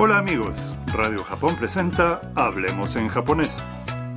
[0.00, 3.58] Hola amigos, Radio Japón presenta Hablemos en japonés.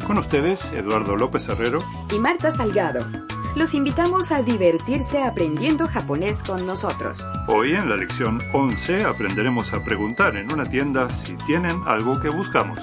[0.06, 1.80] Con ustedes, Eduardo López Herrero
[2.14, 3.04] y Marta Salgado.
[3.56, 7.26] Los invitamos a divertirse aprendiendo japonés con nosotros.
[7.48, 12.30] Hoy en la lección 11 aprenderemos a preguntar en una tienda si tienen algo que
[12.30, 12.78] buscamos.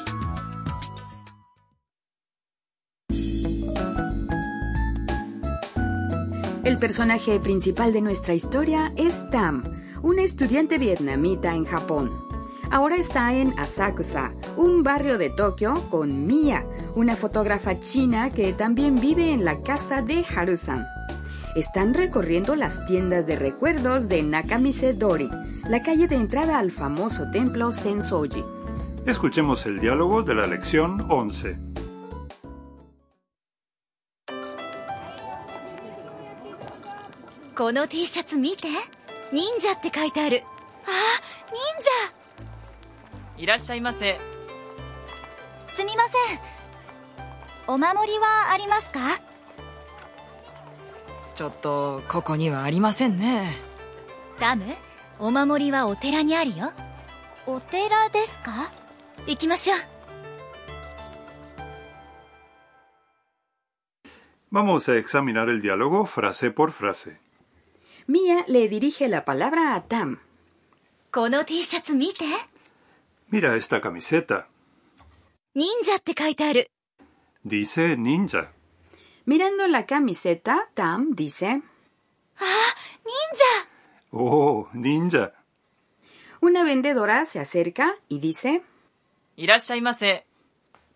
[6.64, 9.72] El personaje principal de nuestra historia es Tam,
[10.02, 12.27] una estudiante vietnamita en Japón.
[12.70, 19.00] Ahora está en Asakusa, un barrio de Tokio, con Mia, una fotógrafa china que también
[19.00, 20.86] vive en la casa de Harusan.
[21.56, 25.30] Están recorriendo las tiendas de recuerdos de Nakamise Dori,
[25.64, 28.44] la calle de entrada al famoso templo Sensoji.
[29.06, 31.68] Escuchemos el diálogo de la lección 11.
[37.58, 37.72] こ
[43.38, 44.18] いらっしゃいませ。
[45.68, 46.38] すみません。
[47.68, 48.98] お守りはありますか？
[51.36, 53.56] ちょっとここにはありませんね。
[54.40, 54.64] ダム？
[55.20, 56.72] お守りはお寺にあるよ。
[57.46, 58.72] お寺ですか？
[59.28, 59.78] 行きましょう。
[64.50, 67.18] Vamos a examinar el diálogo frase por frase.
[68.08, 70.18] Mia le dirige la palabra a Tam.
[71.12, 72.24] この T シャツ見て
[73.31, 74.45] Mira esta camiseta.
[75.55, 76.69] 忍者って書いてある
[77.45, 78.49] Dice ninja.
[79.27, 82.43] Mirando la camiseta, Tam dice, あ
[83.05, 83.67] 忍者
[84.11, 85.31] Oh, ninja.
[86.41, 88.61] una vendedora se acerca y dice,
[89.37, 90.25] いらっしゃいませ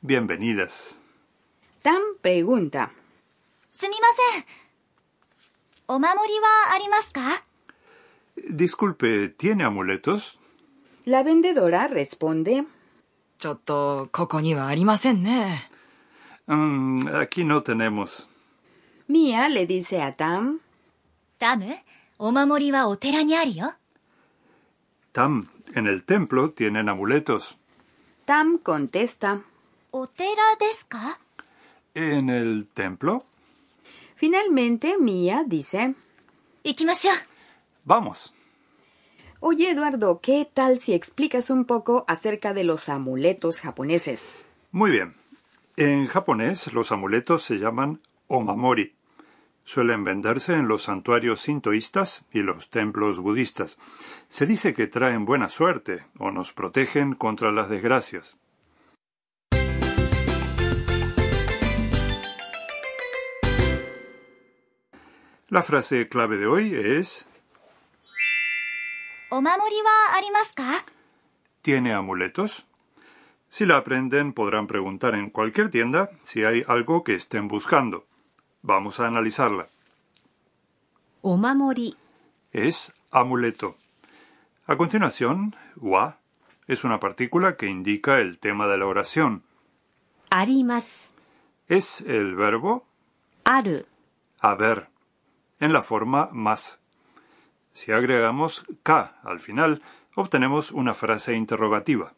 [0.04, 1.00] Bienvenidas.
[1.84, 2.90] Tam pregunta,
[3.72, 4.46] すみません
[5.88, 7.22] お守りはありますか
[8.52, 10.40] Disculpe, ¿tiene amuletos?
[11.05, 12.65] La vendedora responde.
[13.37, 14.09] Choto,
[16.47, 18.29] mm, aquí no tenemos.
[19.09, 20.61] Mia le dice a Tam.
[21.39, 21.83] Tam, eh,
[22.19, 23.73] omamori wa otera ni aru yo.
[25.11, 27.59] Tam, en el templo tienen amuletos.
[28.25, 29.43] Tam contesta.
[29.91, 30.87] ¿Otera desu
[31.95, 33.25] ¿En el templo?
[34.15, 35.97] Finalmente, Mia dice.
[36.63, 37.17] Ikimashou.
[37.85, 38.33] Vamos.
[39.45, 44.29] Oye Eduardo, ¿qué tal si explicas un poco acerca de los amuletos japoneses?
[44.71, 45.15] Muy bien.
[45.77, 48.95] En japonés los amuletos se llaman omamori.
[49.65, 53.81] Suelen venderse en los santuarios sintoístas y los templos budistas.
[54.29, 58.39] Se dice que traen buena suerte o nos protegen contra las desgracias.
[65.49, 67.29] La frase clave de hoy es
[71.63, 72.67] ¿Tiene amuletos?
[73.49, 78.05] Si la aprenden, podrán preguntar en cualquier tienda si hay algo que estén buscando.
[78.61, 79.69] Vamos a analizarla.
[81.23, 81.97] Omamori
[82.51, 83.75] es amuleto.
[84.67, 86.19] A continuación, wa
[86.67, 89.45] es una partícula que indica el tema de la oración.
[90.29, 91.15] Arimas
[91.69, 92.87] es el verbo
[93.45, 93.87] aru
[94.41, 94.89] haber
[95.59, 96.82] en la forma más
[97.73, 99.83] si agregamos K al final,
[100.15, 102.15] obtenemos una frase interrogativa.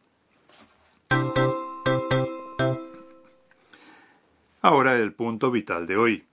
[4.60, 6.25] Ahora el punto vital de hoy.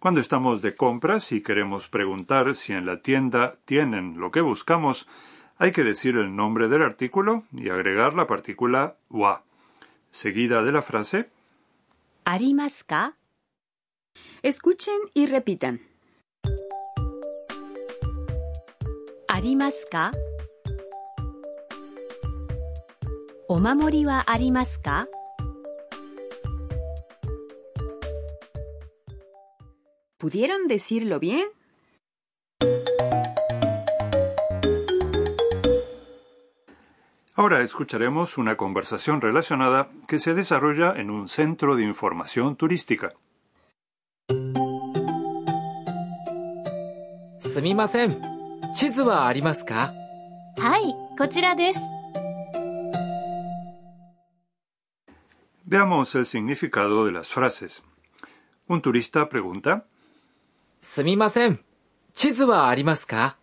[0.00, 5.06] Cuando estamos de compras y queremos preguntar si en la tienda tienen lo que buscamos,
[5.56, 9.44] hay que decir el nombre del artículo y agregar la partícula wa,
[10.10, 11.30] seguida de la frase.
[12.24, 13.16] ¿Arimas ka?
[14.42, 15.80] Escuchen y repitan.
[19.43, 20.11] りますか
[23.47, 25.07] お守りはありますか
[30.17, 31.47] ¿Pudieron decirlo bien?
[37.35, 43.13] Ahora escucharemos una conversación relacionada que se desarrolla en un centro de información turística.
[47.49, 48.32] すみません
[48.75, 49.93] 地図はありますか
[50.57, 51.79] はいこちらです
[55.67, 57.83] Veamos el significado de las frases.
[58.67, 59.83] Un turista pregunta
[60.81, 61.59] すみません
[62.13, 63.35] 地図はありますか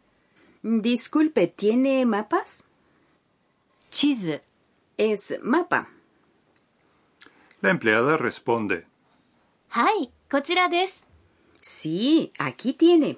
[0.64, 2.64] Disculpe, ¿tiene mapas?
[3.90, 4.42] 地図
[4.98, 5.86] es mapa.
[7.62, 8.84] La empleada responde
[9.68, 11.04] はいこちらです
[11.62, 13.16] Sí, aquí tiene.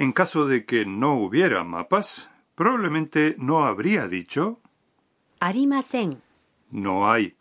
[0.00, 4.58] En caso de que no hubiera mapas, probablemente no habría dicho
[5.40, 6.22] arimasen.
[6.70, 7.34] No hay,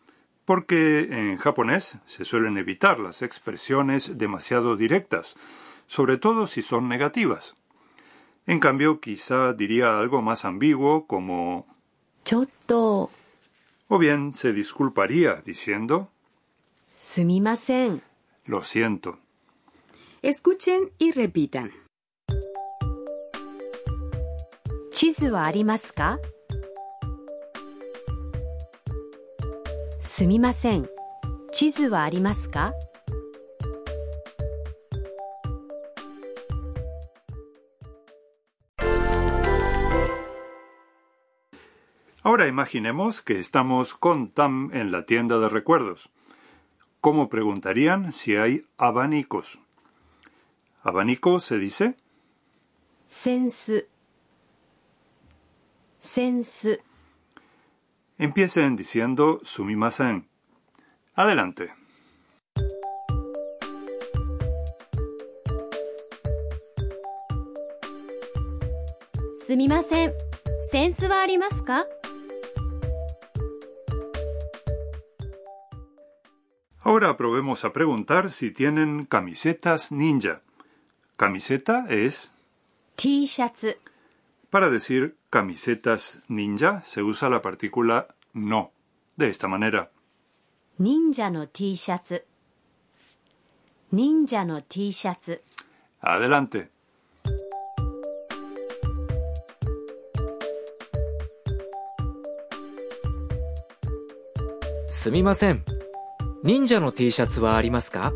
[0.43, 5.37] porque en japonés se suelen evitar las expresiones demasiado directas,
[5.87, 7.55] sobre todo si son negativas.
[8.45, 11.65] En cambio, quizá diría algo más ambiguo como
[12.25, 13.09] chotto.
[13.87, 16.09] O bien se disculparía diciendo
[16.93, 18.01] sumimasen.
[18.43, 19.17] Lo siento.
[20.21, 21.71] Escuchen y repitan.
[25.18, 26.20] 地図はありますか
[30.00, 30.88] すみません。
[31.52, 32.72] 地図はありますか
[42.22, 46.08] Ahora imaginemos que estamos con Tam en la tienda de recuerdos.
[47.00, 49.58] ¿Cómo preguntarían si hay abanicos?
[50.84, 51.96] ¿Abanico se dice?
[53.08, 53.34] セ
[55.99, 56.77] sensu.
[58.17, 60.27] Empiecen diciendo sumimasen.
[61.15, 61.73] Adelante.
[69.45, 70.13] Sumimasen.
[70.71, 71.85] ¿Sensu wa arimasu ka?
[76.81, 80.41] Ahora probemos a preguntar si tienen camisetas ninja.
[81.17, 82.31] Camiseta es
[82.95, 83.77] T-shirts.
[84.50, 88.70] Para decir camisetas ninja se usa la partícula no.
[89.16, 89.88] De esta manera.
[90.78, 92.26] 忍者の T シャツ。
[93.92, 95.42] 忍者の T シャツ。
[96.02, 96.68] Adelante.
[104.88, 105.62] すみません。
[106.42, 108.12] 忍者の T シャツはありますか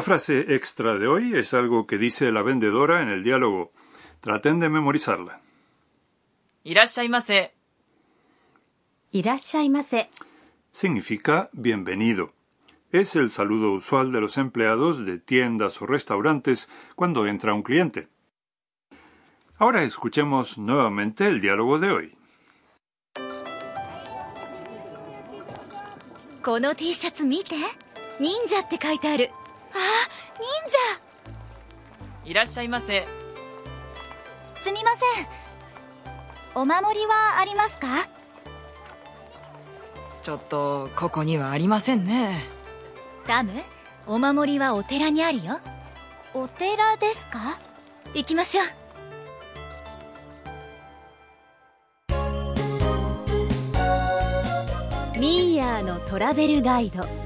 [0.00, 3.72] La frase extra de hoy es algo que dice la vendedora en el diálogo.
[4.20, 5.40] Traten de memorizarla.
[6.64, 7.54] いらっしゃいませ。
[9.12, 10.10] いらっしゃいませ。
[10.72, 12.32] Significa bienvenido.
[12.90, 18.08] Es el saludo usual de los empleados de tiendas o restaurantes cuando entra un cliente.
[19.58, 22.16] Ahora escuchemos nuevamente el diálogo de hoy.
[26.42, 27.54] この T シャツ見て。
[28.20, 29.30] 忍者って書いてある。
[32.25, 33.01] いらっしゃいませ。
[33.01, 35.27] 者すみません。
[36.53, 37.87] お守りはありますか？
[40.21, 42.43] ちょっと、ここにはありませんね。
[43.27, 43.51] ダム、
[44.05, 45.59] お守りはお寺にあるよ。
[46.33, 47.59] お寺ですか？
[48.13, 48.65] 行きましょう。
[55.19, 57.20] ミーヤーのトラベルガイド。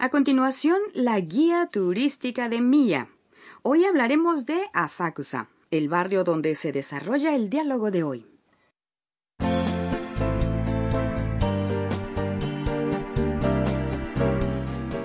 [0.00, 3.08] A continuación, la guía turística de Mia.
[3.62, 8.26] Hoy hablaremos de Asakusa, el barrio donde se desarrolla el diálogo de hoy.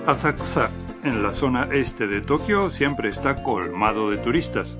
[0.06, 0.70] Asakusa,
[1.02, 4.78] en la zona este de Tokio, siempre está colmado de turistas.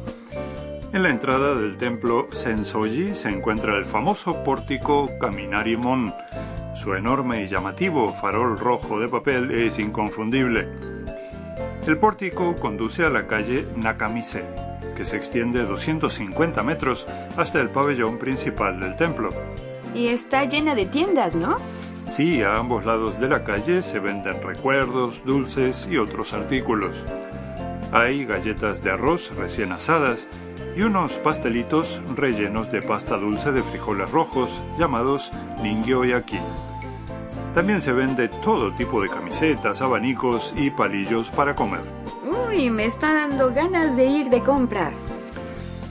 [0.93, 6.15] En la entrada del templo Sensoji se encuentra el famoso pórtico Kaminarimon.
[6.75, 10.69] Su enorme y llamativo farol rojo de papel es inconfundible.
[11.87, 14.45] El pórtico conduce a la calle Nakamise,
[14.97, 19.31] que se extiende 250 metros hasta el pabellón principal del templo.
[19.95, 21.59] Y está llena de tiendas, ¿no?
[22.07, 27.05] Sí, a ambos lados de la calle se venden recuerdos, dulces y otros artículos.
[27.93, 30.29] Hay galletas de arroz recién asadas
[30.77, 36.39] y unos pastelitos rellenos de pasta dulce de frijoles rojos llamados ningyo-yaki.
[37.55, 41.83] También se vende todo tipo de camisetas, abanicos y palillos para comer.
[42.25, 45.11] Uy, me está dando ganas de ir de compras.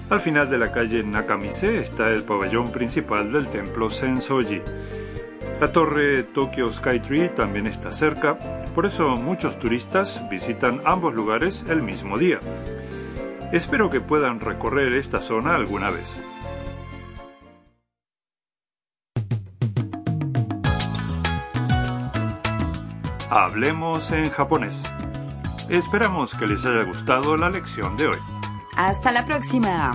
[0.09, 4.61] Al final de la calle Nakamise está el pabellón principal del templo Sensoji.
[5.61, 8.37] La torre Tokyo Skytree también está cerca,
[8.75, 12.39] por eso muchos turistas visitan ambos lugares el mismo día.
[13.53, 16.23] Espero que puedan recorrer esta zona alguna vez.
[23.29, 24.81] Hablemos en japonés.
[25.69, 28.17] Esperamos que les haya gustado la lección de hoy.
[28.75, 29.91] Hasta la próxima.